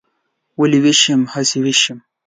[0.59, 1.99] ولې ویښ یم؟ هسې ویښ یم.